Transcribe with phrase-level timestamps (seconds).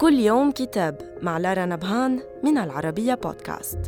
[0.00, 3.78] كل يوم كتاب مع لارا نبهان من العربية بودكاست.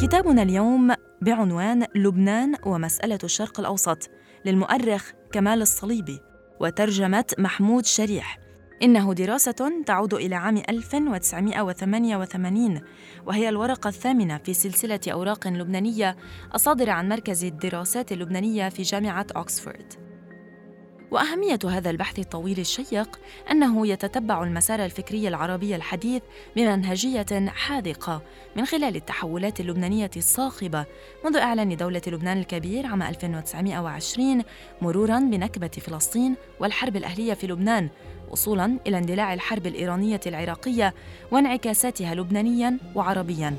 [0.00, 4.10] كتابنا اليوم بعنوان لبنان ومسألة الشرق الأوسط
[4.44, 6.20] للمؤرخ كمال الصليبي
[6.60, 8.38] وترجمة محمود شريح.
[8.82, 12.80] إنه دراسة تعود إلى عام 1988
[13.26, 16.16] وهي الورقة الثامنة في سلسلة أوراق لبنانية
[16.54, 20.07] الصادرة عن مركز الدراسات اللبنانية في جامعة أوكسفورد
[21.10, 26.22] وأهمية هذا البحث الطويل الشيق أنه يتتبع المسار الفكري العربي الحديث
[26.56, 28.22] بمنهجية حاذقة
[28.56, 30.86] من خلال التحولات اللبنانية الصاخبة
[31.24, 34.42] منذ إعلان دولة لبنان الكبير عام 1920
[34.82, 37.88] مرورا بنكبة فلسطين والحرب الأهلية في لبنان
[38.30, 40.94] وصولا إلى اندلاع الحرب الإيرانية العراقية
[41.30, 43.56] وانعكاساتها لبنانيا وعربيا.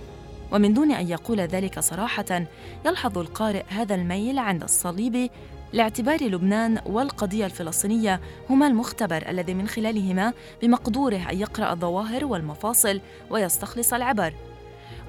[0.52, 2.46] ومن دون أن يقول ذلك صراحة
[2.86, 5.30] يلحظ القارئ هذا الميل عند الصليب
[5.74, 13.94] لاعتبار لبنان والقضية الفلسطينية هما المختبر الذي من خلالهما بمقدوره أن يقرأ الظواهر والمفاصل ويستخلص
[13.94, 14.34] العبر.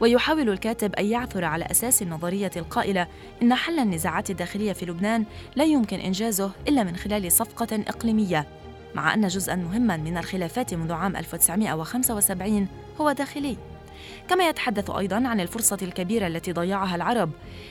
[0.00, 3.06] ويحاول الكاتب أن يعثر على أساس النظرية القائلة
[3.42, 5.24] إن حل النزاعات الداخلية في لبنان
[5.56, 8.46] لا يمكن إنجازه إلا من خلال صفقة إقليمية
[8.94, 12.68] مع أن جزءا مهما من الخلافات منذ عام 1975
[13.00, 13.56] هو داخلي.
[14.28, 17.30] كما يتحدث أيضا عن الفرصة الكبيرة التي ضيعها العرب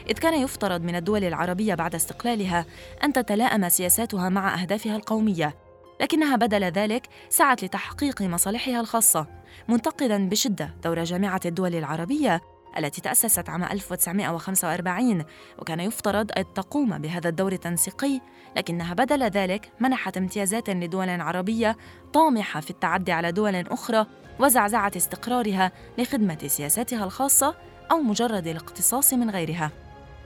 [0.09, 2.65] إذ كان يفترض من الدول العربية بعد استقلالها
[3.03, 5.55] أن تتلائم سياساتها مع أهدافها القومية
[6.01, 9.27] لكنها بدل ذلك سعت لتحقيق مصالحها الخاصة
[9.67, 12.41] منتقدا بشدة دور جامعة الدول العربية
[12.77, 15.23] التي تأسست عام 1945
[15.59, 18.21] وكان يفترض أن تقوم بهذا الدور التنسيقي
[18.57, 21.77] لكنها بدل ذلك منحت امتيازات لدول عربية
[22.13, 24.05] طامحة في التعدي على دول أخرى
[24.39, 27.55] وزعزعة استقرارها لخدمة سياساتها الخاصة
[27.91, 29.71] أو مجرد الاقتصاص من غيرها.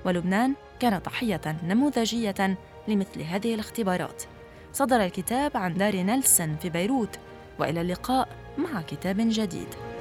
[0.06, 4.24] ولبنان كان ضحية نموذجية لمثل هذه الاختبارات.
[4.74, 7.20] صدر الكتاب عن دار نيلسون في بيروت
[7.60, 8.28] وإلى اللقاء
[8.58, 9.93] مع كتاب جديد.